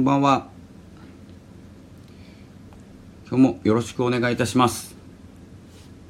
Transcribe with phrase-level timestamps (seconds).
[0.00, 0.48] こんばんは。
[3.28, 4.96] 今日もよろしくお願いいたします。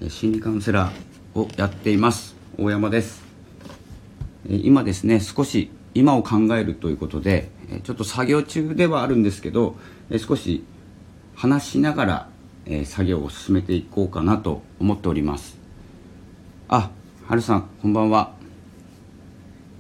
[0.09, 2.36] 心理カウンセラーをやっています。
[2.57, 3.25] 大山です。
[4.48, 7.50] 今ですね少し今を考えるということで
[7.82, 9.75] ちょっと作業中ではあるんですけど
[10.18, 10.62] 少し
[11.34, 12.29] 話しながら
[12.84, 15.59] 作業を進めていこうかなと思っております。
[16.68, 16.93] あ
[17.26, 18.34] はるさんこんばんは。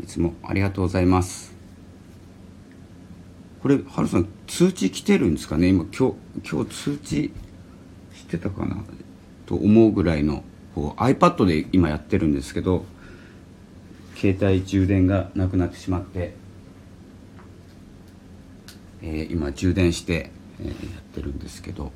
[0.02, 1.59] いつもありがとうございます。
[3.62, 5.68] これはるさん通知来てるんですかね？
[5.68, 7.32] 今今日今日通知
[8.14, 8.82] してたかな？
[9.46, 10.42] と思うぐらいの
[10.74, 12.84] こう iPad で今やってるんですけど
[14.16, 16.34] 携帯充電がなくなってしまって、
[19.02, 21.92] えー、今充電して、えー、やってるんですけど。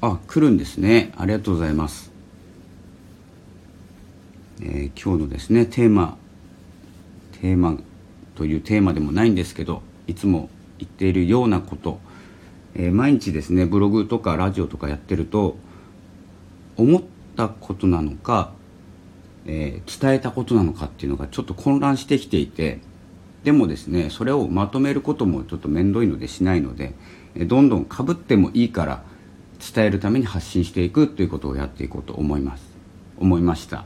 [0.00, 1.12] あ来るんですね。
[1.16, 2.12] ありがとうございます。
[4.60, 6.16] えー、今日のですねテーマ
[7.32, 7.78] テーマ
[8.38, 11.98] というテーマでもないんですけどいつも言っているようなこと、
[12.76, 15.56] えー、毎日ですねブログとかラジオとかやってると
[16.76, 17.02] 思っ
[17.36, 18.52] たことなのか、
[19.44, 22.78] えー、伝えたことなのかっていうのがちょっと混乱してきていて
[23.42, 26.94] でもですねそれをまとめることもちょっと面倒いのでしないので、
[27.34, 29.02] どんどんかぶってもいいから
[29.74, 32.64] 伝えるために発信していくということをやっていこうと思います。
[33.16, 33.84] 思いました。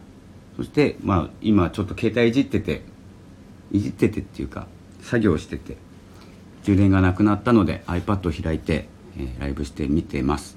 [0.57, 2.83] そして、まあ、今ちょっと携帯いじってて
[3.73, 4.67] いじっててっていうか
[5.01, 5.77] 作業してて
[6.63, 10.57] 充電がなくなったので iPad を開いて、えー、ライブして見てます。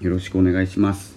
[0.00, 1.16] よろしくお願いします、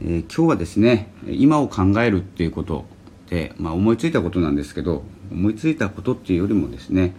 [0.00, 2.84] えー、今日はですね今を考えるっていうこと
[3.28, 5.02] で、まあ、思いついたことなんですけど
[5.32, 7.16] 思いついたことっていうよりもですね、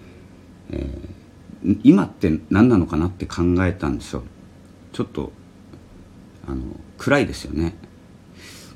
[0.71, 4.23] えー、今って何なのかなって考えたんですよ。
[4.93, 5.33] ちょっと
[6.47, 6.61] あの
[6.97, 7.75] 暗いですよね。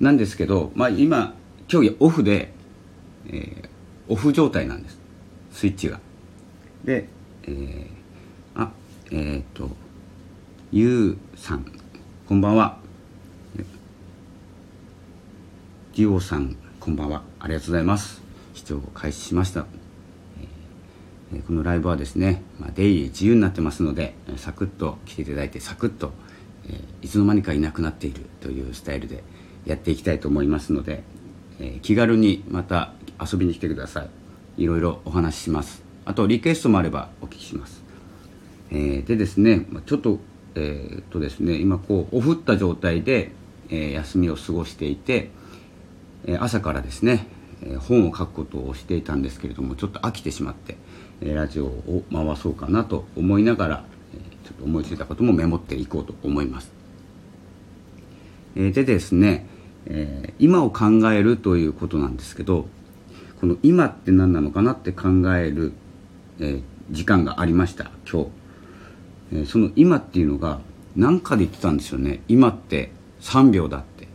[0.02, 1.34] なんですけど、まあ、今
[1.68, 2.54] 競技オフで、
[3.28, 3.70] えー、
[4.08, 4.98] オフ状態なんです。
[5.52, 6.00] スイッチが。
[6.84, 7.08] で、
[7.44, 7.88] えー、
[8.56, 8.72] あ
[9.12, 9.70] えっ、ー、と
[10.72, 11.66] ゆうさん
[12.28, 12.78] こんばんは。
[15.98, 17.24] デュオさんこんばんは。
[17.40, 18.22] ありがとうございます。
[18.54, 19.66] 視聴を開始しました、
[21.48, 26.12] このライブはですね、まあ、出入り自由になってますのでサクッと来ていただいてサクッと、
[26.68, 29.24] えー、いつの間にかいなくなっているというスタイルで
[29.66, 31.04] やっていきたいと思いますので、
[31.60, 34.64] えー、気軽にまた遊びに来てください。
[34.64, 35.88] いろいろお話しします。
[36.08, 37.84] あとリクエストもあればお聞きします、
[38.72, 40.20] えー、でですねちょっと
[40.56, 43.32] えー、っとですね今こうおふった状態で、
[43.70, 45.30] えー、休みを過ごしていて、
[46.26, 47.28] えー、朝からですね、
[47.62, 50.78] え本を書くことをしていたんですけれどもちょっと飽きてしまって、
[51.22, 53.86] えラジオを回そうかなと思いながら、
[54.16, 54.18] え
[54.48, 56.72] ちょっと思いついたこともメモっていこうと思います、
[58.56, 59.46] えでですね
[59.86, 62.68] えー、今を考えるということなんですけど
[63.40, 65.74] この今って何なのかなって考える、
[66.40, 66.62] えー、
[66.92, 68.30] 時間がありました今日、
[69.34, 70.60] えー、その今っていうのが
[70.96, 72.22] 何かで言ってたんですよね。
[72.28, 74.08] 今って3秒だって。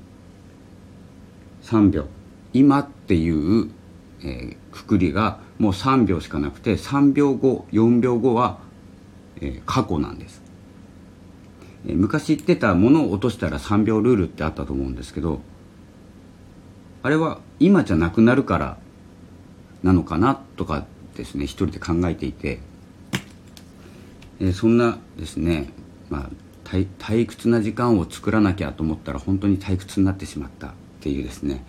[1.62, 2.06] 3秒。
[2.52, 3.70] 今っていう、
[4.24, 8.58] えー、くくりがもう3秒しかなくて3秒後4秒後は、
[9.40, 10.42] えー、過去なんです、
[11.86, 15.40] えー、昔言ってたものを落としたら3秒ルールってあったと思うんですけど
[17.02, 18.76] あれは今じゃなくなるから
[19.82, 22.60] なのかなとかですね一人で考えていて、
[24.40, 25.68] えー、そんなですね、
[26.08, 26.30] まあ、
[26.64, 30.70] 退屈な時間を作らなきゃと思ったら本当に退屈になってしまったっ
[31.00, 31.64] ていうですね、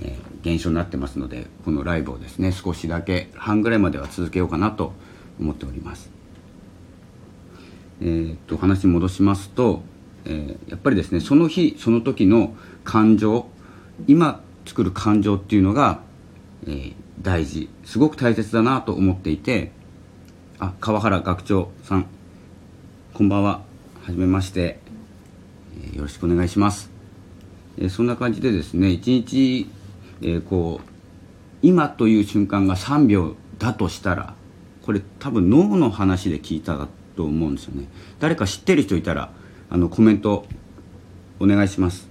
[0.00, 4.92] えー、現象になってますのでこのライブをですね少しだけ半ぐらいまでは続けようかなと
[5.38, 6.10] 思っております。
[8.00, 9.82] えー、っと話戻しますと、
[10.26, 12.54] えー、やっぱりですねその日その時の
[12.84, 13.46] 感情
[14.06, 16.00] 今作る感情っていうのが、
[16.66, 17.68] えー、大事。
[17.84, 19.72] すごく大切だなと思っていて
[20.58, 22.06] あ川原学長さん
[23.12, 23.62] こんばんは。
[24.02, 24.78] はじめまして、
[25.82, 26.90] えー、よろしくお願いします、
[27.76, 29.68] えー、そんな感じでですね一日、
[30.22, 30.88] えー、こう
[31.60, 34.34] 今という瞬間が3秒だとしたら
[34.82, 36.86] これ多分脳の話で聞いた
[37.16, 37.88] と思うんですよね。
[38.20, 39.32] 誰か知ってる人いたら
[39.68, 40.46] あのコメント
[41.40, 42.08] お願いします。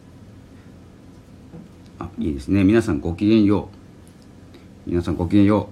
[2.00, 2.66] あいいですね。
[2.66, 3.75] 皆さんごきげんよう。
[4.88, 5.70] 皆さんごきげんよ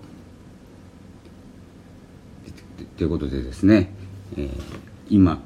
[2.48, 2.83] う。
[2.98, 3.92] ということでですね、
[4.36, 4.50] えー、
[5.07, 5.39] 今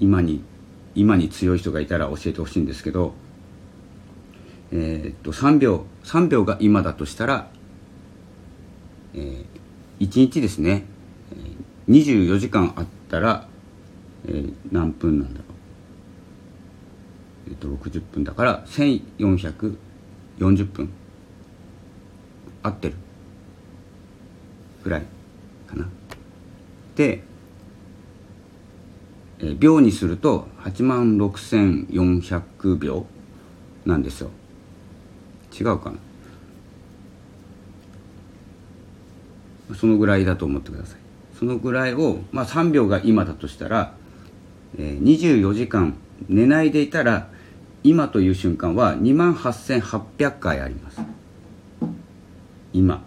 [0.00, 0.42] 今に
[0.96, 3.14] 今に強い人がいたら教えてほしいんですけど
[4.72, 7.50] えー、っと3秒3秒が今だとしたら、
[9.14, 9.44] えー、
[10.00, 10.84] 1日ですね
[11.88, 13.46] 24時間あったら、
[14.26, 15.46] えー、何分なんだろ
[17.46, 17.50] う。
[17.50, 20.90] えっと60分だから1440分。
[22.62, 22.94] 合ってる。
[24.82, 25.02] ぐらい
[25.66, 25.88] かな。
[26.96, 27.22] で、
[29.38, 33.06] えー、秒にすると8万6400秒
[33.84, 34.30] なんですよ。
[35.58, 35.98] 違うかな。
[39.74, 40.98] そのぐらいだと思ってください。
[41.38, 43.94] そのぐらいを、まあ、3秒が今だとしたら、
[44.78, 45.96] えー、24時間
[46.28, 47.28] 寝ないでいたら
[47.82, 51.00] 今という瞬間は2万8800回あります。
[52.72, 53.04] 今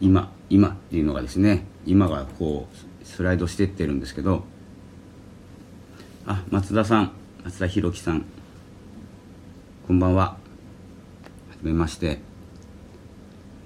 [0.00, 4.44] 今今っていうのがですね今がこうスライドしてってるんですけど
[6.26, 7.12] あ松田さん
[7.44, 8.24] 松田博樹さん
[9.88, 10.24] こんばんは。
[10.26, 10.36] は
[11.58, 12.20] じめまして、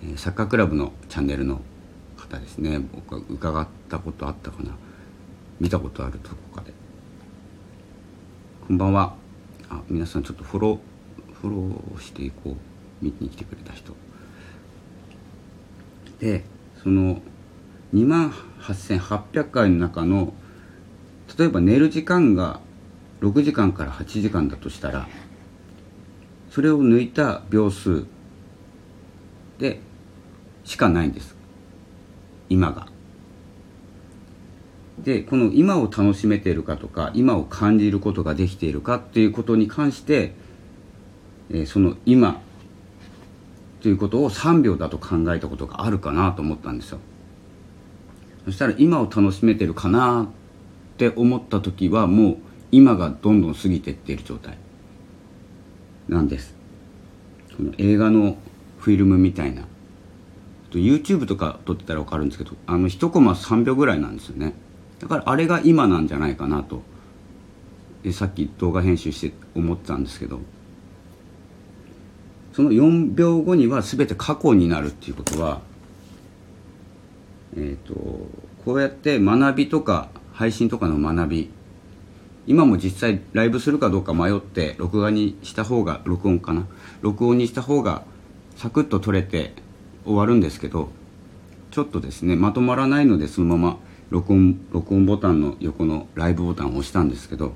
[0.04, 1.60] え、サッカークラブのチャンネルの
[2.16, 2.78] 方ですね。
[2.78, 4.70] 僕は伺ったことあったかな。
[5.58, 6.72] 見たことあるとこかで。
[8.68, 9.16] こんばんは。
[9.68, 12.56] あ皆さんちょっとフォローフォローしていこう。
[13.04, 13.92] 見に来てくれた人。
[16.22, 16.44] で
[16.84, 17.20] その
[17.92, 18.30] 2万
[18.60, 20.32] 8800回の中の
[21.36, 22.60] 例えば寝る時間が
[23.20, 25.08] 6時間から8時間だとしたら
[26.48, 28.04] それを抜いた秒数
[29.58, 29.80] で
[30.64, 31.34] しかないんです。
[32.48, 32.86] 今が。
[34.98, 40.34] でこの今を楽しめているかとか今を感じることができているかっていうことに関して、
[41.50, 42.40] え、その今
[43.82, 46.98] ということを3秒だと考えたことがあるかなと思ったんですよ。
[48.44, 50.28] そしたら今を楽しめてるかな
[50.94, 52.36] って思った時はもう
[52.70, 54.56] 今がどんどん過ぎてっている状態。
[56.08, 56.54] なんです。
[57.56, 58.36] この映画の
[58.78, 59.64] フィルムみたいな。
[60.70, 64.54] YouTube とか撮ってたら分かるんですけどあの1コマ3秒ぐらいなんですよね。
[65.00, 66.82] だからあれが今なんじゃないかなと。
[68.12, 70.38] さっき動画編集して思ってたんですけど。
[72.52, 75.60] その4秒後には全て過去になるっていうことは
[77.56, 77.94] えっ、ー、と
[78.64, 81.50] こうやって学びとか配信とかの学び
[82.46, 86.66] 今も実際ライブするかどうか迷って録画にした方が録音かな？
[87.00, 88.02] 録音にした方が
[88.56, 89.52] サクッと撮れて
[90.04, 90.90] 終わるんですけど
[91.70, 93.78] ちょっとですねまとまらないのでそのまま
[94.10, 97.54] 録音録音ボタンの横のライブボタンを押したんですけど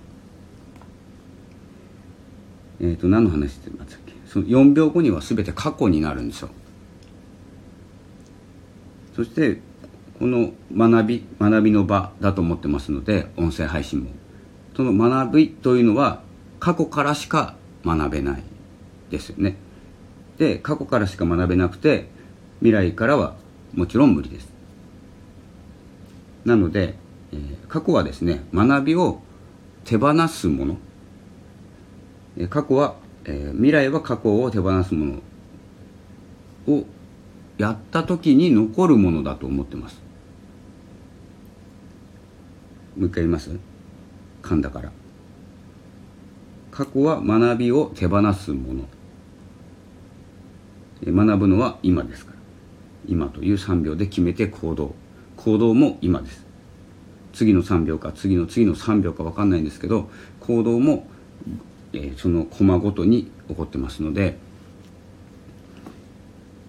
[2.80, 4.12] えっ、ー、と何の話してましたっけ？
[4.26, 6.50] その4秒後には全て過去になるんですよ。
[9.14, 9.60] そして
[10.18, 14.10] この学び学びの場だと思ってますので音声配信も。
[14.76, 16.22] その学びというのは
[16.60, 18.42] 過去からしか学べない
[19.10, 19.56] ですよね。
[20.36, 22.08] で過去からしか学べなくて
[22.58, 23.36] 未来からは
[23.74, 24.52] もちろん無理です。
[26.44, 26.94] なので、
[27.32, 29.20] えー、過去はですね学びを
[29.84, 30.76] 手放すもの、
[32.50, 35.20] 過去は、えー、未来は過去を手放すも
[36.66, 36.84] のを
[37.56, 40.02] やった時に残るものだと思ってます。
[42.96, 43.50] もう一回言います？
[44.42, 44.92] 噛んだから。
[46.70, 48.84] 過去は学びを手放すもの。
[51.06, 52.38] 学ぶのは今ですから。
[53.06, 54.94] 今という3秒で決めて行動。
[55.36, 56.44] 行動も今です。
[57.32, 61.06] 次の3秒か次の次の3秒か分かんないんですけど行動も、
[61.92, 64.36] え、そのコマごとに起こってますので、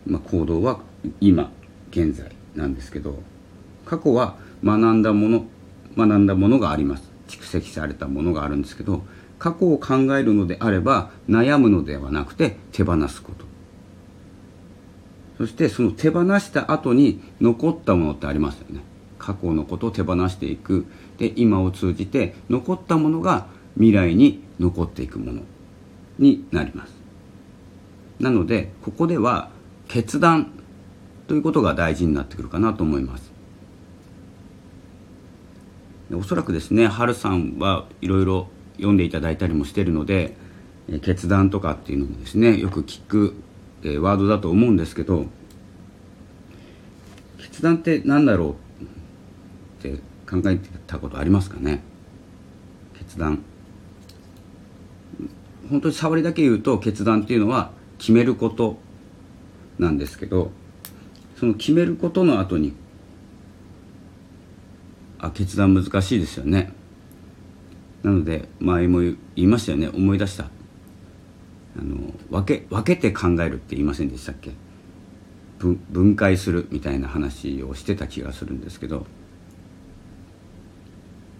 [0.05, 0.79] まあ、行動は
[1.19, 1.51] 今
[1.91, 3.19] 現在なんですけど
[3.85, 5.45] 過去は学んだもの
[5.97, 7.09] 学んだものがあります。
[7.27, 9.03] 蓄積されたものがあるんですけど
[9.37, 13.45] 過去を考えるのであれば悩むのではなくて手放すこと。
[15.37, 18.81] そしてその手放した後に残ったものってありますよね。
[19.19, 20.85] 過去のことを手放していく。
[21.17, 23.47] で今を通じて残ったものが
[23.77, 25.41] 未来に残っていくもの
[26.19, 26.93] になります。
[28.19, 29.49] なのでここでは
[29.87, 30.51] 決断
[31.27, 33.31] ということが大事になってくるかなと思います。
[36.13, 40.35] おそらくですね春さんはいろいろ読んでいただいたりもしてるので
[41.01, 43.35] 決断とかっていうのもですねよく聞く
[43.83, 45.25] えワードだと思うんですけど
[47.39, 48.55] 決断って何だろ
[49.81, 51.83] うって考えてたことありますかね？
[52.97, 53.43] 決断。
[55.69, 58.77] 本当に触りだけ言うと決断っていうのは決めること
[59.79, 60.51] なんですけど
[61.35, 62.73] その決めることの後に
[65.19, 66.73] あ決断難しいですよね。
[68.03, 69.89] なので前も言いましたよね。
[69.89, 70.45] 思い出した。
[70.45, 70.49] あ
[71.83, 74.51] の分け分けて考えるって言いませんでしたっけ？
[75.59, 79.07] 分解するみたいな話をしてた気がするんですけど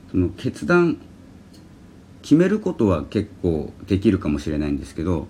[0.10, 0.98] その決断
[2.28, 5.30] 決めることは結構できるかもしれないんですけど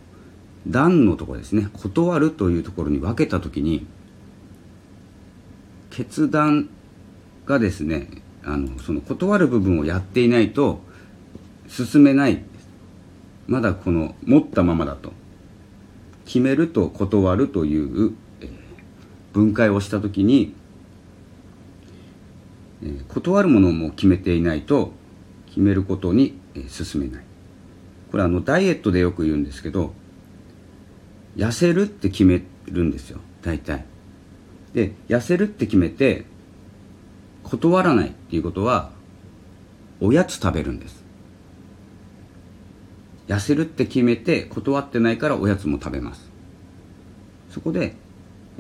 [0.66, 1.70] 断のところですね。
[1.74, 3.86] 断るというところに分けた時に
[5.92, 6.70] 決断
[7.46, 8.10] がですね
[8.44, 10.82] あのその断る部分をやっていないと
[11.68, 12.42] 進めない。
[13.46, 15.14] まだこの持ったままだと。
[16.26, 18.14] 決めると断るという、
[19.34, 20.56] 分解をした時に、
[23.08, 24.94] 断るものも決めていないと
[25.46, 26.38] 決めることに、
[26.70, 27.24] 進めない。
[28.12, 29.94] これあのダイエットでよく言うんですけど
[31.36, 33.20] 痩せるって決めるんですよ。
[33.42, 33.86] 大体。
[34.74, 36.26] で痩せるって決めて
[37.44, 38.92] 断らないっていうことは
[40.00, 41.04] おやつ食べるんです。
[43.28, 46.30] 痩せるって決めて断ってないからおやつも食べます。
[47.52, 47.96] そこで、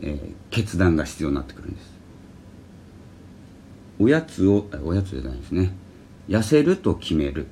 [0.01, 1.97] えー、決断が必要になってくるんです。
[3.99, 5.73] おやつをおやつじゃないですね。
[6.27, 7.47] 痩せると決める。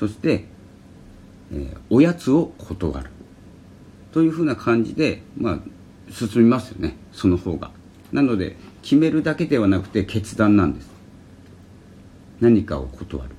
[0.00, 0.46] そして、
[1.52, 3.10] えー、おやつを断る。
[4.12, 5.58] というふうな感じで、まあ、
[6.10, 6.96] 進みますよね。
[7.12, 7.70] その方が。
[8.10, 10.88] なので決めるだけではなくて決断なんです。
[12.40, 13.30] 何かを断る。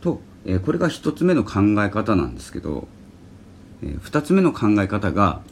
[0.00, 2.86] と、えー、これが一つ目の考え方なんですけど、
[3.82, 5.42] えー、二つ目の考え方が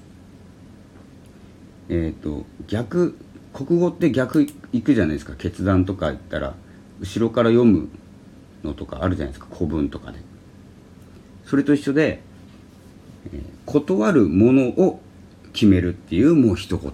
[1.88, 3.18] えっ、ー、と逆
[3.52, 5.34] 国語って逆いくじゃないですか。
[5.34, 6.54] 決断とか言ったら
[7.00, 7.88] 後ろから読む
[8.64, 10.18] のとかあるじゃないですか古文とかで。
[11.44, 12.22] それと一緒で、
[13.32, 15.00] えー、断るものを
[15.52, 16.92] 決めるっていうもう一言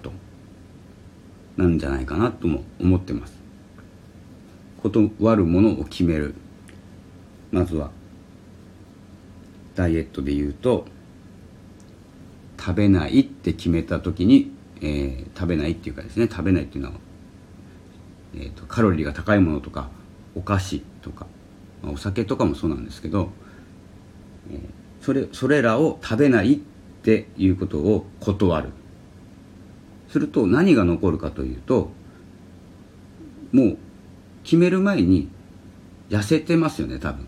[1.56, 3.38] なんじゃないかなとも思ってます。
[4.82, 6.34] 断るものを決める。
[7.50, 7.90] まずは
[9.74, 10.86] ダイエットで言うと
[12.58, 16.96] 食べないって決めた時に、えー、食べないっていうかですね食べないっていうのは、
[18.34, 19.88] えーと、カロリーが高いものとか
[20.34, 21.26] お菓子とか、
[21.82, 23.30] お酒とかもそうなんですけど、
[25.00, 26.58] それそれらを食べないっ
[27.02, 28.70] ていうことを断る。
[30.08, 31.90] すると何が残るかというと
[33.52, 33.78] もう
[34.42, 35.28] 決める前に
[36.08, 37.26] 痩せてますよね多分。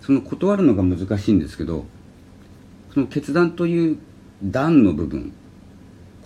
[0.00, 1.86] その断るのが難しいんですけど
[2.92, 3.98] その決断という
[4.42, 5.32] 段の部分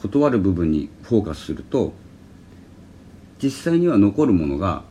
[0.03, 1.93] 断る部分にフォーカスすると
[3.41, 4.83] 実際には残るものが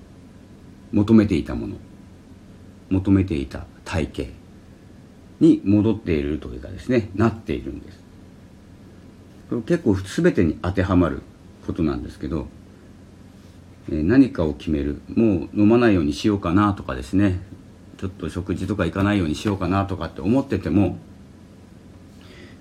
[0.91, 1.75] 求めていたもの
[2.89, 4.23] 求めていた体型
[5.39, 7.99] に戻っているというかですねなっているんです。
[9.49, 11.21] これ結構全てに当てはまる
[11.65, 12.47] ことなんですけど、
[13.89, 17.39] 何かを決めるもう飲まないようにしようかなとかですね
[17.97, 20.97] ちょっと食事とか行かないようにしようかなとかって思ってても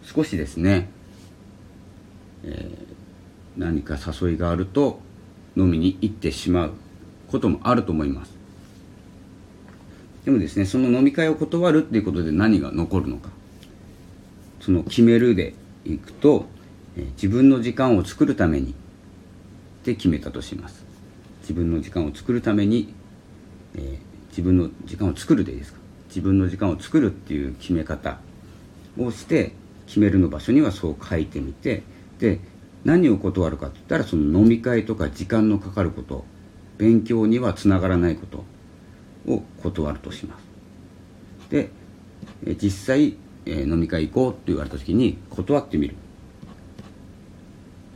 [0.02, 0.88] 少しですね、
[2.44, 5.00] えー、何か誘いがあると
[5.56, 6.72] 飲みに行ってしまう。
[7.30, 8.34] こともあると思います。
[10.24, 13.30] でもですねその飲み会を断るっていうことで何が残るのか。
[14.60, 15.54] その決めるで
[15.84, 16.46] いくと
[17.14, 18.74] 自分の時間を作るためにっ
[19.84, 20.84] て決めたとします。
[21.42, 22.92] 自分の時間を作るために、
[23.76, 23.98] えー、
[24.30, 25.78] 自分の時間を作るでいいですか。
[26.08, 28.18] 自分の時間を作るっていう決め方
[28.98, 29.52] をして
[29.86, 31.82] 決めるの場所にはそう書いてみて
[32.18, 32.40] で
[32.84, 36.24] 何を断るかって言ったらその飲み会とか時間のかかること
[36.78, 38.44] 勉強にはつながらないこと
[39.30, 41.70] を断るとしますで
[42.62, 43.16] 実際
[43.46, 45.96] 飲み会行こうって言われた時に断ってみる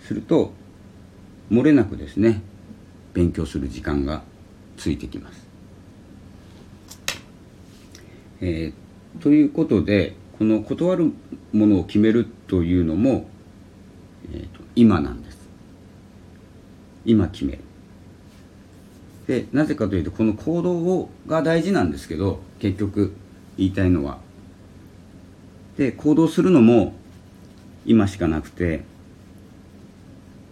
[0.07, 0.53] すると
[1.51, 2.43] 漏れなくですね
[3.13, 4.23] 勉強する時間が
[4.77, 5.47] ついてきます。
[8.41, 11.13] えー、ということでこの断る
[11.53, 13.29] ものを決めるというのも、
[14.33, 15.39] えーと、今なんです。
[17.05, 17.59] 今決める。
[19.31, 23.15] でなぜかというとこの行動をが大事なんですけど結局
[23.57, 24.19] 言いたいのは。
[25.77, 26.95] で行動するのも
[27.87, 28.83] 今しかなくて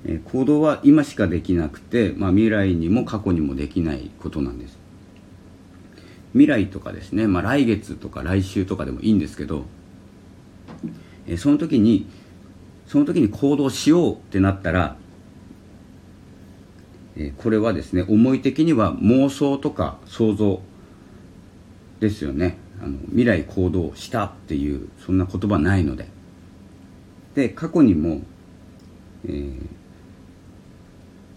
[0.06, 4.78] え行動は今しかできなくて、まあ、未来にも過去にもできないことなんです
[6.34, 9.64] 未来とかですね、まあ、来月とか来週とかでもいいんですけど、
[11.26, 12.06] えその時に
[12.86, 14.96] その時に行動しようってなったら、
[17.38, 20.60] これはですね思い的には妄想とか想像
[22.00, 22.56] ですよね。
[22.80, 26.08] あの未来行動したっていうそんな言葉ないので。
[27.34, 28.22] で過去にも、
[29.26, 29.78] えー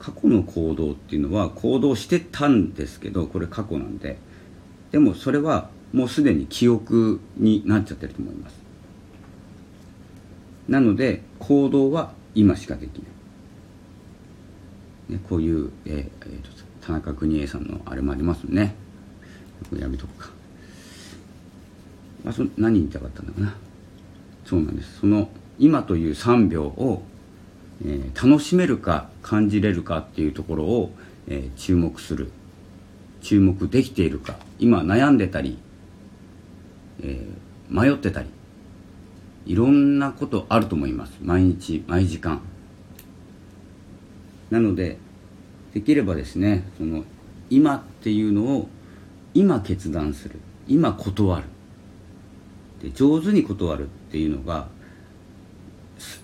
[0.01, 4.17] 過去の行動っていうのは行動してたんですけどこれ過去なんで。
[4.89, 8.55] でもそれはもうすでに記憶になっちゃってると思います。
[10.67, 13.07] なので行動は今しかできない、
[15.11, 16.49] ね、こういう、ええーと、
[16.85, 18.75] 田中邦衛さんのあれもありますね。
[19.77, 20.31] やめとくか、
[22.23, 23.55] まあ、そ何言いたかったんだかな。
[24.45, 24.99] そうなんです。
[25.01, 27.03] その今という3秒を
[27.83, 30.91] えー、楽しめるか感じれるかっていうところを、
[31.27, 32.31] えー、注目する。
[33.21, 34.35] 注目できているか。
[34.59, 35.57] 今悩んでたり、
[37.03, 38.29] えー、迷ってたり。
[39.47, 41.13] いろんなことあると思います。
[41.21, 42.41] 毎日毎時間。
[44.51, 44.97] なので
[45.73, 47.03] できればですねその
[47.49, 48.69] 今っていうのを
[49.33, 50.39] 今決断する。
[50.67, 51.45] 今断る。
[52.81, 54.67] で上手に断るっていうのが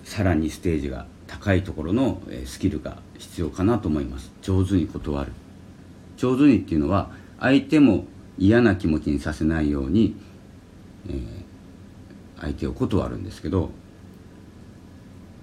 [0.03, 4.31] さらにステージが高いところのスキルが必要かなと思います。
[4.41, 5.31] 上手に断る。
[6.17, 8.05] 上手にっていうのは相手も
[8.37, 10.15] 嫌な気持ちにさせないように、
[11.09, 13.69] えー、相手を断るんですけど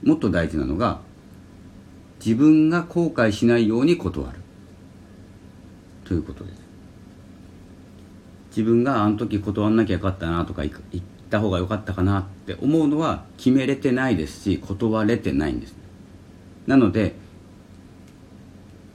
[0.03, 1.01] もっと大事なのが
[2.19, 4.39] 自分が後悔しないように断る。
[6.05, 6.65] ということです。
[8.55, 15.75] 自分があの時断んなきゃよかったなとか言った方が良かったかなって思うのは決めれてないですし断れてないんです
[16.69, 17.17] なので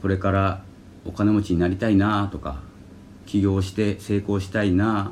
[0.02, 0.64] これから
[1.06, 2.62] お金持ちになりたいなとか
[3.26, 5.12] 起業して成功したいな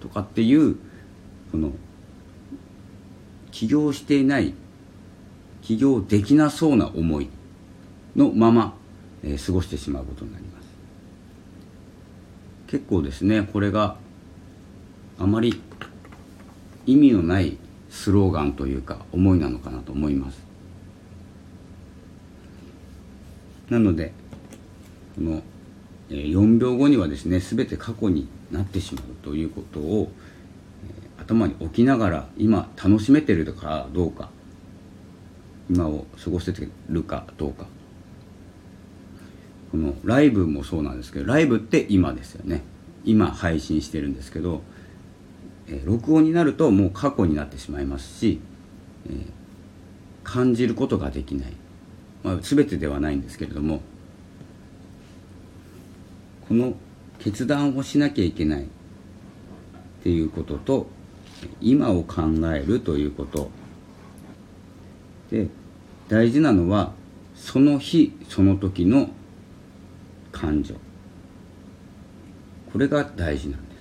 [0.00, 0.76] とかっていう
[1.50, 1.72] この
[3.50, 4.52] 起業していない
[5.62, 7.28] 起業できなそうな思い
[8.16, 8.74] のまま、
[9.22, 10.68] えー、過ごしてしまうことになります。
[12.66, 13.96] 結構ですねこれが
[15.18, 15.60] あまり
[16.86, 17.58] 意味のない
[17.90, 20.40] スローガンというか思いなのかなと思います。
[23.68, 24.12] なので
[25.16, 25.42] この
[26.08, 30.10] 4秒後にはですね全て過去になってしまうということを
[31.18, 34.30] 頭に置きながら今楽しめてるかどうか
[35.70, 37.66] 今を過ごせてるかどうか。
[39.70, 42.62] このライブもそうなんですけどライブって今ですよね。
[43.04, 44.62] 今配信してるんですけど、
[45.68, 48.40] え、録音になるともう過去になってしまいますし、
[49.08, 49.24] えー、
[50.24, 51.52] 感じることができない、
[52.24, 53.80] まあ、全てではないんですけれども
[56.48, 56.74] この
[57.20, 58.66] 決断をしなきゃいけないっ
[60.02, 60.88] ていうことと
[61.60, 63.50] 今を考えるということ。
[65.30, 65.46] で
[66.10, 66.92] 大事なのは
[67.34, 69.08] その日その時の
[70.32, 70.74] 感情。
[72.72, 73.80] これが大事なんです。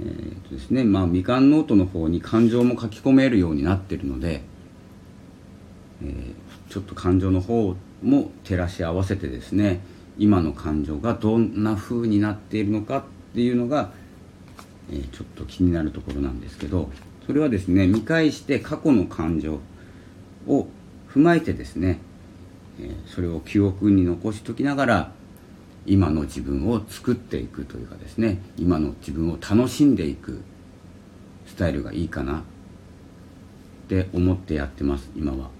[0.00, 4.42] えー、とですねまあみかんノートの方に感情も書き込めるようになってるので、
[6.02, 9.80] えー、ちょっと感情の方も照らし合わせてですね
[10.18, 13.02] 今の感情がどんな風になっているのかっ
[13.34, 13.90] ていうのが
[14.90, 16.90] えー、ちょっと気になるところなんですけど
[17.26, 19.60] それはですね見返して過去の感情
[20.46, 20.66] を
[21.08, 22.00] 踏まえてですね、
[23.06, 25.12] それを記憶に残しときながら
[25.86, 30.42] 今の自分を作っていくというかですね今の自分を楽しんでいく
[31.46, 32.42] スタイルがいいかなっ
[33.88, 35.50] て思ってやってます今は。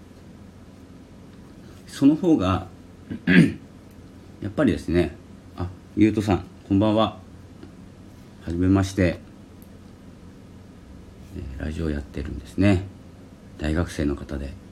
[1.87, 2.67] その方が
[4.43, 5.15] やっぱりですね
[5.57, 7.19] あゆうとさんこんばんは。
[8.43, 9.21] はじめまして、
[11.59, 12.85] ラジオやってるんですね。
[13.59, 14.66] 大学生の方で。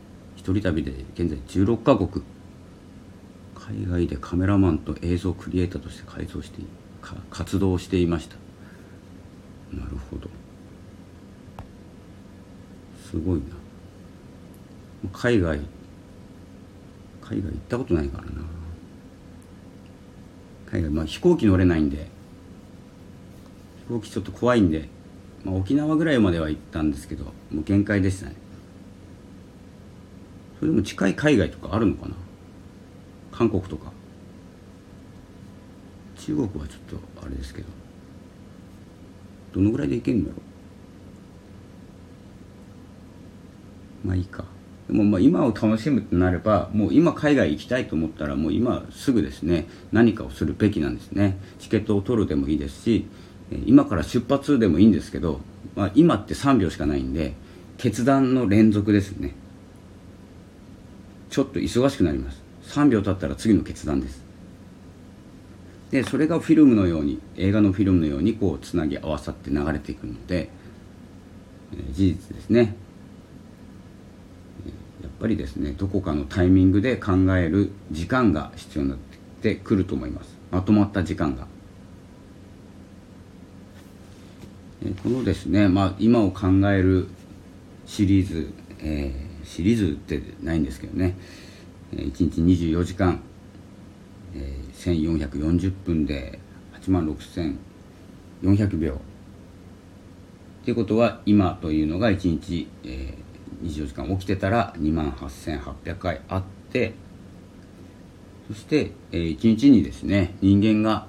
[0.45, 2.23] 一人旅で現在16カ国。
[3.55, 6.61] 海外でカメラマンと映像クリエイターとして改造して
[7.31, 8.37] 活動していました。
[9.75, 10.29] なるほど。
[13.11, 13.45] すごいな。
[15.15, 15.61] 海外
[17.23, 18.31] 海外行ったことないからな。
[20.67, 22.11] 海外まあ飛行機乗れないんで。
[23.89, 24.91] 飛行機ちょっと怖いんで、
[25.43, 28.44] まあ、沖縄ぐらいまでは行ったんですけどもう限界でしたね。
[30.59, 32.15] それでも近い海外とかあるのかな？
[33.33, 33.93] 韓国とか。
[36.17, 37.69] 中国はちょっとあれですけど。
[39.55, 40.43] どのぐらいで行けるんのやろ？
[44.05, 44.45] まあいいか。
[44.89, 49.67] でもまあ今を楽しむってなればもう今海外行きたいと思ったらもう今すぐですね。
[49.93, 51.39] 何かをするべきなんですね。
[51.59, 53.07] チケットを取るでもいいですし
[53.67, 55.41] 今から出発でもいいんですけど、
[55.75, 57.35] まあ、今って3秒しかないんで
[57.79, 59.35] 決断の連続ですね。
[61.35, 62.41] ちょっと忙しくなります。
[62.69, 64.23] 3秒経ったら次の決断です。
[65.91, 70.49] でそれがフィルムのように映画のフィルムのようにこうつなぎ合わさって流れていくので、
[71.73, 72.77] えー、事実ですね。
[75.03, 78.99] やっぱりですねどこかのタイミングで考える時間が必要になっ
[79.43, 80.39] てくると思います。
[80.53, 81.49] まとまった時間が。
[85.03, 87.09] このですね、まあ、今を考える
[87.87, 91.17] シリーズ、えー、シリーズってないんですけどね、
[91.93, 93.21] 1日24時間、
[94.35, 96.39] えー、1440分で
[96.81, 97.07] 8万
[98.43, 99.01] 6400秒。
[100.65, 103.19] ということは今というのが1日、え
[103.63, 106.95] 24時間起きてたら2万8800回あって。
[108.49, 111.07] そして、えー、1日にですね人間が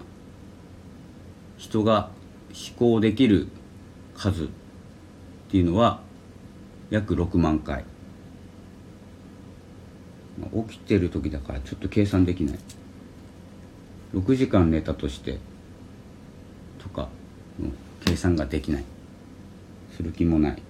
[1.58, 2.10] 人が
[2.50, 3.50] 思考できる
[4.16, 4.48] 数っ
[5.50, 6.02] ていうのは
[6.90, 7.84] 約6万回。
[10.68, 12.60] 起きてる時だからちょっと計算できない。
[14.14, 15.40] 6時間寝たとして
[16.80, 17.10] とか
[17.60, 17.70] の
[18.06, 18.84] 計算ができない。
[19.96, 20.62] する気もない。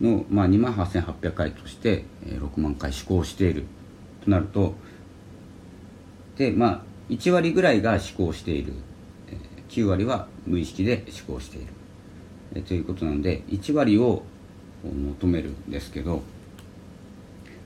[0.00, 3.64] の、まあ、2万8800回として6万回思考している。
[4.24, 4.74] となると
[6.36, 8.74] でまあ1割ぐらいが思考している。
[9.68, 11.66] 9割は無意識で思考してい
[12.54, 12.62] る。
[12.62, 14.24] ということなので1割を
[14.82, 16.22] 求めるんですけど、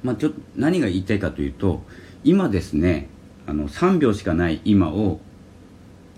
[0.05, 1.83] まあ、ちょ何が言いたいかというと
[2.23, 3.09] 今ですね
[3.47, 5.19] あの3秒しかない今を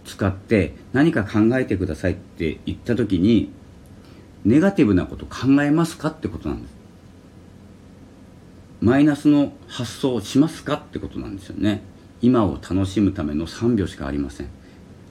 [0.05, 3.51] 使って何か考えてくださいって言った時に
[4.44, 6.77] ネガティブなこと考えますかってことなんです。
[8.81, 11.83] マイナスの発想をしますかってことなんですよね。
[12.22, 14.49] 今を楽しむための3秒しかありません。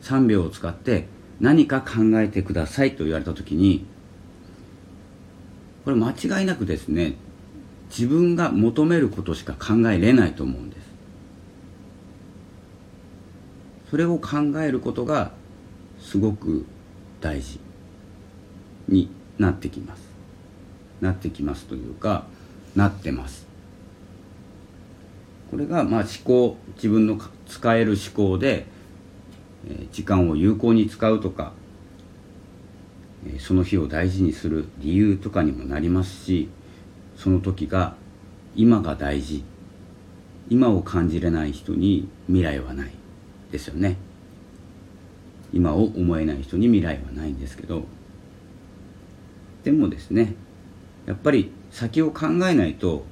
[0.03, 1.07] 3秒を使って
[1.41, 3.85] 何か考えてくださいと言われた時に
[5.83, 7.15] これ間違いなくですね
[7.89, 10.85] 自分が求めることしか考えれないと思うんです。
[13.89, 15.31] それを考えることが
[15.99, 16.65] すごく
[17.21, 17.59] 大事
[18.87, 20.03] になってきます。
[21.01, 22.25] なってきますというか
[22.75, 23.45] なってます。
[25.51, 28.65] これがまあ思考自分の使える思考で
[29.91, 31.53] 時間を有効に使うとか
[33.39, 36.49] その日を大事にする理由とかにもなりますし
[37.15, 37.95] その時が
[38.55, 39.43] 今が大事。
[40.47, 42.91] 今を感じれない人に未来はない。
[43.51, 43.97] ですよね。
[45.53, 47.83] 今を思えない人に未来はないんですけど。
[49.63, 50.35] でもですね
[51.07, 53.03] やっぱり先を考えないと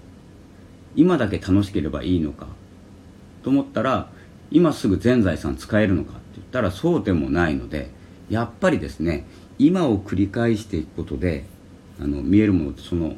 [0.95, 2.47] 今だけ楽しければいいのか。
[3.43, 4.09] と思ったら
[4.51, 7.89] 今すぐ全財産使えるのかって言ったらそうでもないので
[8.29, 9.25] やっぱりですね
[9.57, 11.45] 今を繰り返していくことで
[11.99, 13.15] あの見えるものってその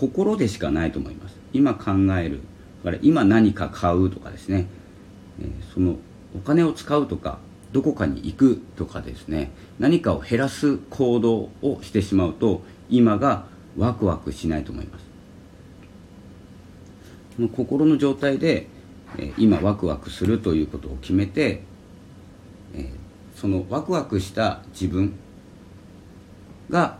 [0.00, 1.36] 心でしかないと思います。
[1.52, 2.40] 今考える
[2.82, 4.66] だから今何か買うとかですね、
[5.42, 5.96] え、その
[6.34, 7.38] お金を使うとか
[7.72, 9.50] どこかに行くとかですね。
[9.78, 13.44] 何かを減らす行動をしてしまうと今が
[13.76, 15.04] ワクワクしないと思います。
[17.36, 18.68] この心の状態で、
[19.18, 21.62] え、今ワクワクするということを決めて、
[22.74, 22.90] え、
[23.36, 25.12] そのワクワクした自分
[26.70, 26.98] が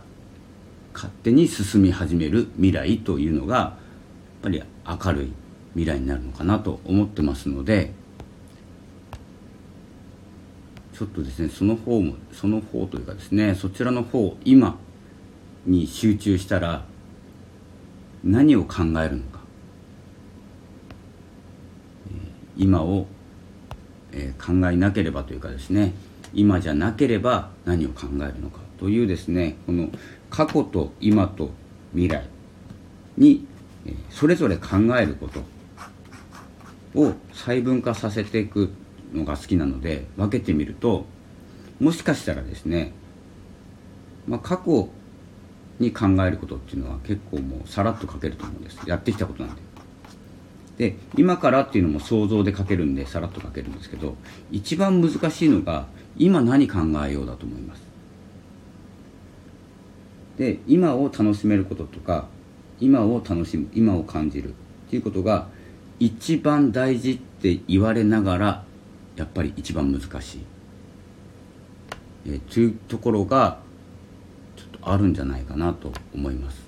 [1.01, 3.73] 勝手に進み始める未来というのがやっ
[4.43, 5.33] ぱり明るい
[5.73, 7.91] 未来になるのかなと思ってますので
[10.93, 14.77] ちょっとですねその方もその方というかですねそちらの方今
[15.65, 16.85] に集中したら
[18.23, 19.41] 何を考えるのか。
[22.57, 23.07] 今を、
[24.37, 25.93] 考えなければというかですね
[26.33, 29.89] 今じゃなければ何を考えるのかというですねこの
[30.31, 31.51] 過去と今と
[31.93, 32.27] 未来
[33.17, 33.45] に
[34.09, 35.41] それぞれ考えること
[36.99, 38.71] を細分化させていく
[39.13, 41.05] のが好きなので分けてみると
[41.79, 42.93] もしかしたらですね、
[44.27, 44.89] まあ、過去
[45.79, 48.79] に考えることっていうのは結構もうさらっと書けると思うんです。
[48.87, 49.61] やってきたことなんで。
[50.77, 54.15] で今からっていうのも想像で書けるんでさらっと書けるんですけど
[54.51, 57.90] 一番難しいのが今何考えようだと思います？
[60.41, 62.25] で今を楽しめることとか
[62.79, 64.53] 今を楽しむ今を感じるっ
[64.89, 65.47] ていうことが
[65.99, 68.63] 一番大事って言われながら
[69.15, 70.45] やっぱり一番難しい、
[72.25, 73.59] えー、というところが
[74.55, 76.59] ちょっとあるんじゃないかなと思います。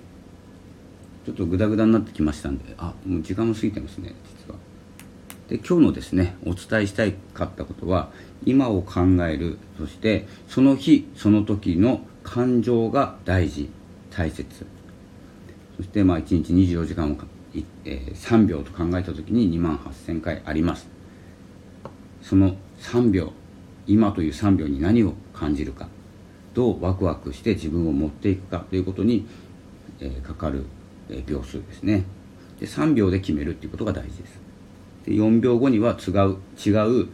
[1.25, 4.13] ちょっとグダグダになってきましたんであもう時間も過ぎてますね
[4.45, 4.59] 実は。
[5.47, 8.12] で今日のですねお伝えしたいかったことは
[8.45, 9.57] 今を考える。
[9.79, 13.69] そしてその日その時の感情が大事
[14.09, 14.65] 大切。
[15.77, 17.17] そしてまあ1日24時間を、
[17.86, 20.88] えー、3秒と考えた時に2万8000回あります。
[22.21, 23.33] その3秒
[23.86, 25.89] 今という3秒に何を感じるか
[26.53, 29.27] どうワクワクして自分を持っていくかということに、
[29.99, 30.65] えー、かかる、
[31.09, 32.03] えー、秒数ですね。
[32.59, 34.39] で3秒で決めるっていうことが大事です。
[35.05, 37.07] で4秒後には違う違う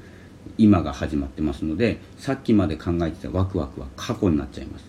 [0.58, 4.89] 今が始まってますのでさっきまで考えてたワクワクは過去になっちゃいます。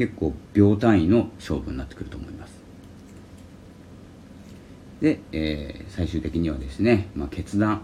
[0.00, 2.54] 結構秒単位の勝負になってくると思います。
[5.02, 7.82] で、えー、最終的にはですね、まあ、決断。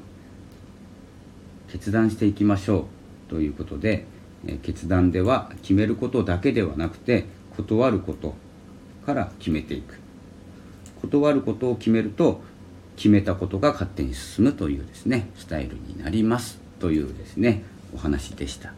[1.68, 2.86] 決断していきましょ
[3.28, 4.06] うということで、
[4.46, 8.34] え決断では決めることだけではなくて断ること
[9.04, 9.98] から決めていく。
[11.02, 12.40] 断ることを決めると
[12.96, 17.62] 決めたことが勝手に進むというですねスタイルになりますというですね
[17.94, 18.72] お話でした、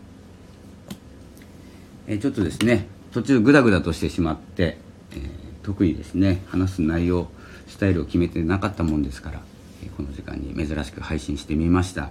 [2.09, 4.79] え、ちょっとですね途中グダグダとしてしまって、
[5.13, 5.21] えー、
[5.63, 6.43] 特にですね。
[6.49, 7.29] 話す内容
[7.67, 9.41] スタイルを決めてなかったもんですから、
[9.83, 12.11] えー、この時間に珍しく配信してみました、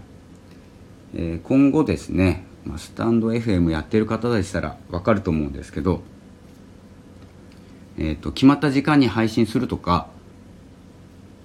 [1.16, 6.02] え今後ですね、まあ、スタンド FM やってる方でしたらわかると思うんですけど
[7.98, 10.08] えーと、決まった時間に配信するとか、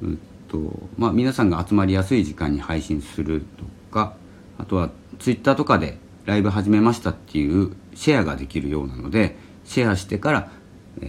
[0.03, 4.15] うんとまあ、皆さんが集まりやすい時間に配信するとか
[4.59, 10.51] あとはツイッターとかでライブ始めましたっていうシェアができるようなのでシェアしてから、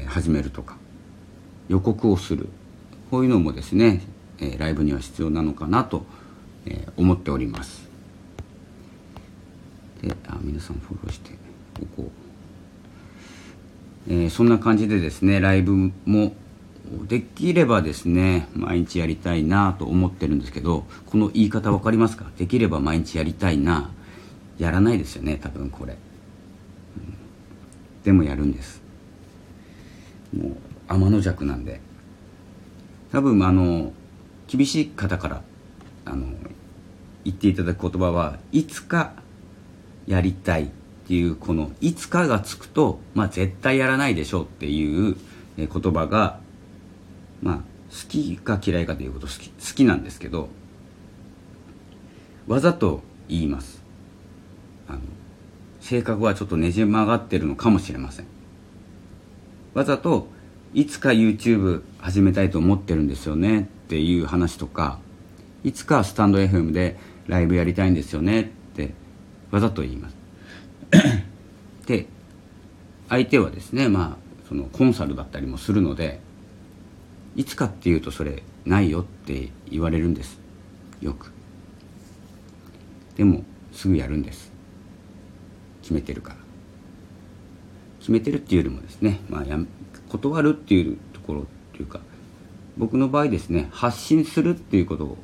[0.07, 0.77] 始めるとか
[1.67, 2.49] 予告をする。
[3.11, 4.01] こういうのもですね、
[4.57, 6.05] ライブには必要なのかなと、
[6.95, 7.89] 思っております。
[10.01, 11.31] であ皆さんフォローして
[11.81, 12.11] おこ
[14.09, 14.11] う。
[14.13, 16.33] えー、そんな感じでですねライブも
[17.07, 22.25] できればですね毎日やりたいなと思ってるんですけどこの言い方分かりますか？
[22.37, 23.91] できれば毎日やりたいな。
[24.57, 25.97] やらないですよね多分これ、
[28.03, 28.81] でもやるんです。
[30.35, 30.55] もう
[30.87, 31.81] 天の弱なんで。
[33.11, 33.93] 多分あの
[34.47, 35.43] 厳しい方から
[36.03, 36.25] あの
[37.23, 39.13] 言っていただく言葉はいつか
[40.07, 40.67] やりたいっ
[41.07, 45.15] ていうこのいつかがつくと、まあ、絶対やらないでしょうっていう
[45.57, 46.39] 言葉が、
[47.41, 50.49] まあ、好きか嫌いかということ好き好きなんですけど
[52.47, 53.81] わざと言います。
[54.87, 54.99] あの
[55.83, 58.25] 性格はちょっとねじ曲がってるのかもしれません。
[59.73, 60.29] わざと
[60.73, 64.99] いつか YouTube 始めたいと思ってるんですよねっていう話とか
[65.63, 68.93] いつかスタンド FM でライブやりたいんですよねって
[69.51, 70.15] わざと言います。
[71.85, 72.07] で
[73.09, 76.21] 相手はですねまあそのコンサルだったりもするので
[77.35, 80.39] いつかっていうとそれないよって言われるんです。
[81.01, 81.33] よく。
[83.17, 83.43] でも
[83.73, 84.52] すぐやるんです
[85.83, 86.43] 決めてるから。
[88.03, 89.57] 決めてるっていうよりもですね、まあ、や
[90.09, 92.01] 断るっていうところっていうか
[92.77, 95.17] 僕の場合ですね発信するっていうこと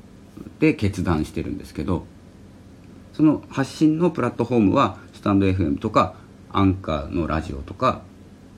[0.60, 2.06] で決断してるんですけど
[3.12, 6.16] その発信のプラットフォームはスタンド FM とか
[6.54, 8.02] アンカーのラジオとか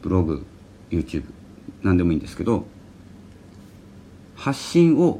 [0.03, 0.45] ブログ
[0.91, 1.25] YouTube
[1.81, 2.65] 何でもいいんですけど
[4.35, 5.19] 発信を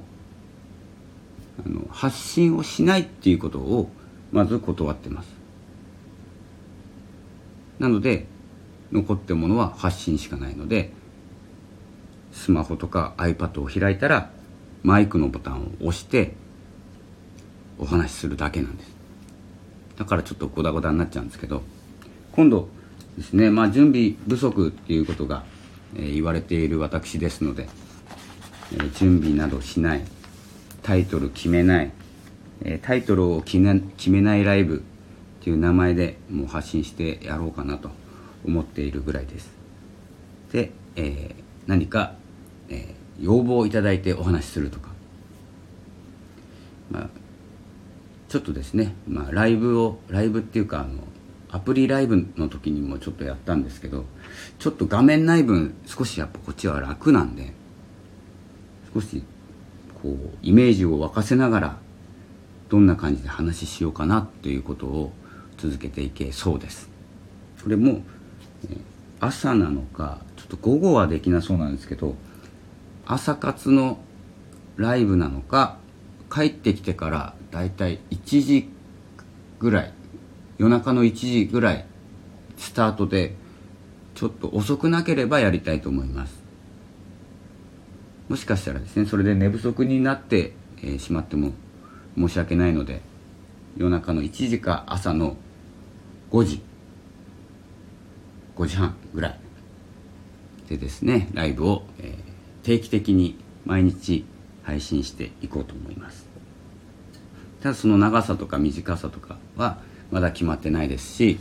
[1.65, 3.89] あの発信をしないっていうことを
[4.31, 5.40] まず断ってます。
[7.81, 8.27] なので
[8.91, 10.91] 残ってるものは発信しかないので
[12.31, 14.29] スマホとか iPad を開いたら
[14.83, 16.35] マイクのボタンを押して
[17.79, 18.91] お話しするだけなんです。
[19.97, 21.63] だからちょっとゴダゴダになっちゃうんですけど
[22.33, 22.69] 今度
[23.17, 25.43] ですねまあ準備不足っていうことが、
[25.95, 27.67] えー、言われている私ですので、
[28.73, 30.03] えー、準備などしない
[30.83, 31.91] タイトル決めない、
[32.63, 34.83] えー、タイトルを決め決めないライブ
[35.41, 37.89] っていう名前でもう発信してやろうかなと
[38.45, 39.51] 思っているぐらいです。
[40.51, 42.13] で、え何か、
[42.69, 44.89] え要望をいただいてお話しするとか。
[46.91, 47.09] まあ
[48.29, 51.03] ちょっとですね、まあ、ライブをライブっていうかあの
[51.49, 54.05] アプリライブの時にもちょっとやったんですけど
[54.57, 57.51] ちょっと画面内分少しやっぱこっちは楽なんで
[58.93, 59.21] 少し
[60.01, 61.77] こうイメージを沸かせながら
[62.69, 65.11] どんな感じで話しようかなっていうことを
[65.61, 66.89] 続けていけそうです。
[67.61, 68.01] それも
[69.19, 72.15] 朝なのかちょっと午後はできなそうなんですけど
[73.05, 73.99] 朝活の
[74.77, 75.77] ライブなのか
[76.33, 78.69] 帰ってきてからだいたい1時
[79.59, 79.93] ぐらい
[80.57, 81.85] 夜中の1時ぐらい
[82.57, 83.35] スタートで
[84.15, 86.41] ちょっと遅くなければやりたいと思います。
[88.29, 90.53] もしかしたらですねそれで寝不足になって、
[90.99, 91.51] しまっても
[92.17, 93.01] 申し訳ないので
[93.77, 95.37] 夜中の1時か朝の
[96.31, 96.61] 5時。
[98.55, 99.39] 5時半ぐらい。
[100.69, 102.17] でですねライブを、え、
[102.63, 104.25] 定期的に毎日
[104.63, 106.29] 配信していこうと思います。
[107.61, 109.79] ただその長さとか短さとかは
[110.11, 111.39] まだ決まってないですし、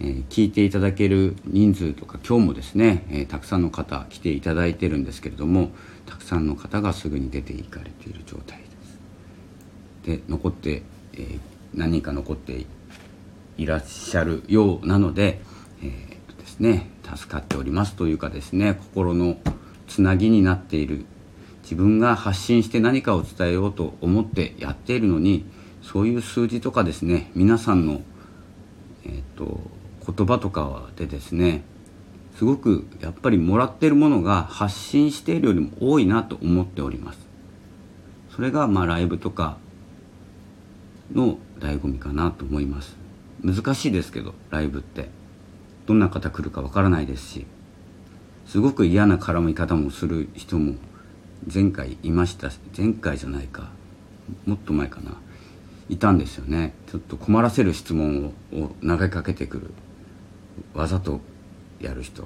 [0.00, 5.70] えー、聞いていただける人数とか今日もですね、えー、たくさんの方来ていただいてるんですけれども
[6.06, 8.64] たくさんの方がすぐに出ていかれている状態で
[10.04, 10.18] す。
[10.18, 10.82] で残って、
[11.14, 11.40] えー、
[11.74, 12.66] 何人か残って
[13.58, 15.40] いらっしゃるようなので、
[15.82, 16.12] えー
[16.42, 19.38] ですね、助かっておりますというかですね心の
[19.86, 21.06] つなぎになっている。
[21.62, 25.46] 自分が発信して何かを伝えようと思ってやっているのに
[25.80, 28.02] そういう数字とかですね皆さんの、
[29.06, 29.60] えーと、
[30.04, 31.62] 言葉とかでですね
[32.36, 37.20] すごくやっぱりもらってるものが発信しているよりも多いなと思っております。
[38.34, 39.56] それがまあライブとか
[41.14, 43.01] の醍醐味かなと思います。
[43.42, 45.08] 難しいですけどライブって。
[45.86, 47.46] どんな方来るかわからないですし
[48.46, 50.74] すごく嫌な絡み方もする人も
[51.52, 53.70] 前回いました前回じゃないか
[54.46, 55.16] もっと前かな。
[55.88, 56.72] いたんですよね。
[56.90, 59.70] ちょっと困らせる質問を投げかけてくる
[60.74, 61.20] わざと
[61.80, 62.22] やる人、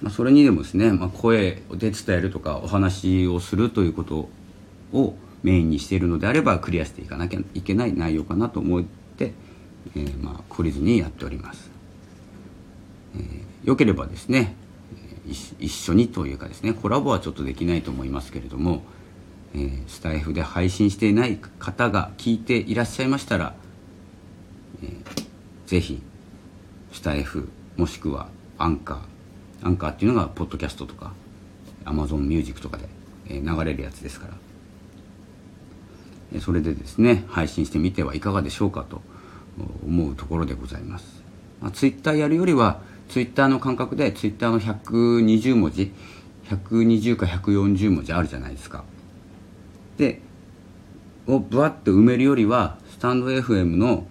[0.00, 4.28] まあ、それにでもですね、まあ、声で伝えるとかお話をするということ
[4.92, 8.99] をメインにしているのであればクリアしていかなきゃいけない内容かなと思って、
[9.96, 11.70] えー、まあ懲りずにやっております、
[13.16, 14.54] えー、よければですね
[15.58, 18.82] 一緒にというかですねコラボはちょっとできないと思いますけれども、
[19.54, 23.54] えー、スタイフで配信していない方が聞いていらっしゃいましたら、
[24.82, 24.92] えー、
[25.66, 26.02] ぜひ
[26.92, 31.12] スタイフもしくはアンカーアンカーっていうのがポッドキャストとか
[31.84, 32.88] アマゾンミュージックとかで、
[33.28, 34.28] え流れるやつですか
[36.32, 36.40] ら。
[36.40, 39.02] それでですね配信してみてはいかがでしょうかと
[39.84, 41.22] 思うところでございます、
[41.60, 45.92] まあ、ツイッターやるよりはツイッターの感覚でツイッターの120文字
[46.48, 48.84] 120か140文字あるじゃないですか。
[49.96, 50.20] で
[51.26, 54.06] をぶわっと埋めるよりはスタンド FM の、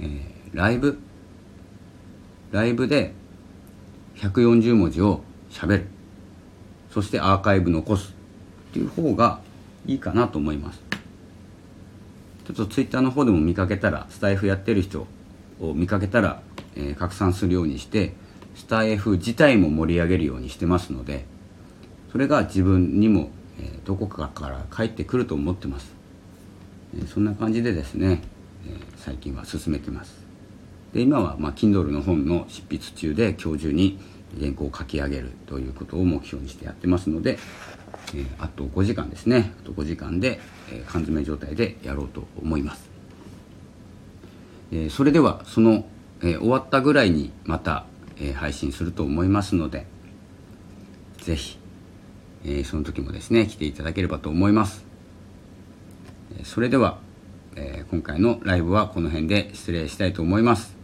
[0.00, 0.98] えー、ライブ
[2.50, 3.14] ライブで
[4.16, 5.86] 140文字をしゃべる。
[6.90, 8.14] そしてアーカイブ残す。
[8.70, 9.40] っていう方が
[9.86, 10.81] いいかなと思います。
[12.60, 15.06] ょっとツイッターの方でも見かけたらスタイフやってる人
[15.60, 16.42] を見かけたら
[16.76, 18.14] えー、拡散するようにして
[18.54, 21.24] スタイフ自体も盛り上げるようにしてますので
[22.10, 25.92] それが自分にも、えー、どこかから返ってくると思ってます、
[26.96, 28.20] えー、そんな感じでですね、
[28.66, 30.22] え最近は進めてます。
[30.92, 33.98] で今は、まあ、Kindle の本の執筆中で今日中に
[34.38, 37.38] 原稿を書き上げるということを目標にしてやってますので、
[38.14, 39.52] えあと5時間ですね。
[39.62, 42.90] あと5時間で、え缶詰状態でやろうと思います、
[44.72, 45.84] えそれではその
[46.24, 47.84] え、終わったぐらいにまた、
[48.18, 49.86] え、配信すると思いますので
[51.18, 51.58] 是非、
[52.44, 54.84] え、その時もですね来ていただければと思います。
[56.44, 56.98] それでは、
[57.56, 60.76] え今回のライブはこの辺で失礼したいと思います、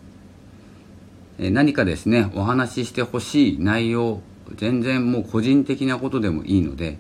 [1.39, 4.21] 何かですねお話ししてほしい内容
[4.57, 6.99] 全然もう個人的なことでもいいので、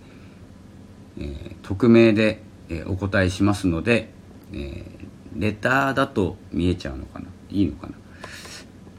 [1.62, 4.10] 匿名で、えお答えしますので、
[4.52, 4.84] え
[5.36, 7.26] レターだと見えちゃうのかな？
[7.50, 7.94] いいのかな？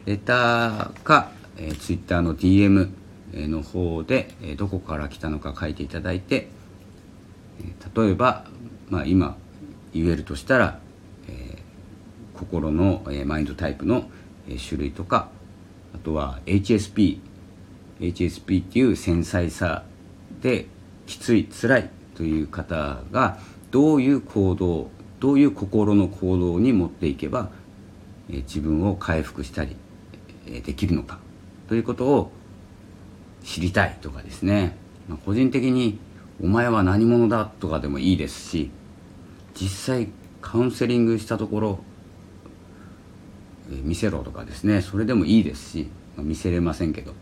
[0.06, 2.90] レターか、えー、ツイッターの DM
[3.34, 6.48] の方で、えー、どこから来たのか書いていただいて、
[7.60, 8.46] えー、例えば、
[8.90, 9.38] まあ、今
[9.94, 10.80] 言えるとしたら、
[11.28, 14.10] えー、心の、えー、マインドタイプの、
[14.48, 15.30] えー、種類とか
[15.94, 17.20] あとは HSP
[18.00, 19.84] HSP っていう繊細さ
[20.42, 20.68] で
[21.06, 23.40] きつい辛いという方が
[23.72, 27.50] どういう行動どういう心の行動に持っていけば、
[28.28, 29.78] 自分を回復したり
[30.46, 31.20] できるのか
[31.70, 32.32] ということを
[33.46, 34.76] 知りたいとかですね、
[35.26, 35.98] 個人的に
[36.44, 38.70] 「お前は何者だ」とかでもいいですし
[39.56, 40.10] 実際
[40.42, 41.80] カウンセリングしたところ、
[43.70, 44.82] 見せろとかですね。
[44.82, 47.14] それでもいいですし、見せれませんけど、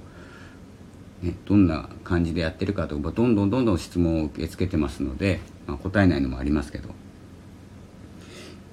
[1.21, 6.89] ね、どんな感じでやってるかとかどんどんどんどん質問を受け付けてますので、まあ、答えないのもありますけど。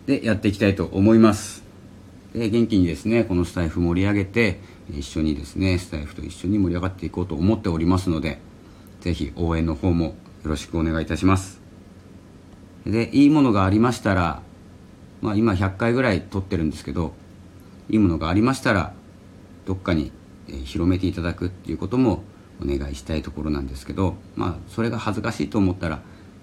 [0.07, 1.65] でやっていきたいと思います。
[2.35, 8.39] え元気にですねこのスタイフ盛り上げて一緒にですねスタイフと一緒に盛り上がっていこうと思っておりますので
[9.01, 11.61] ぜひ応援の方もよろしくお願いいたします。
[12.85, 14.43] でいいものがありましたら
[15.23, 17.15] まあ今100回ぐらい撮ってるんですけど
[17.89, 18.93] いいものがありましたら
[19.65, 20.13] どっかに
[20.65, 22.25] 広めていただくっていうことも
[22.63, 26.03] お願いしたいところなんですけどまあそれが恥ずかしいと思ったら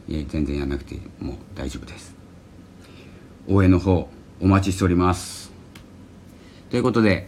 [0.09, 2.15] え全然やらなくても大丈夫です。
[3.47, 4.09] 応援の方
[4.39, 5.51] お待ちしております。
[6.69, 7.27] ということで、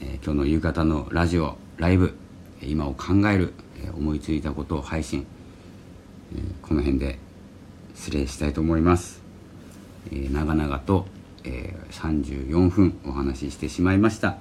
[0.00, 2.14] えー、今日の夕方のラジオライブ
[2.62, 5.26] 今を考える、えー、思いついたことを配信、
[6.34, 7.18] えー、この辺で
[7.94, 9.22] 失礼したいと思います、
[10.10, 11.06] えー、長々と、
[11.44, 14.38] えー、34分お話ししてしまいました。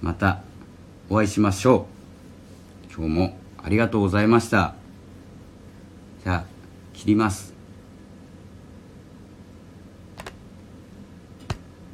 [0.00, 0.42] また
[1.10, 1.99] お会いしましょう。
[2.94, 4.74] 今日もありがとうございました。
[6.24, 6.44] じゃあ
[6.92, 7.49] 切ります。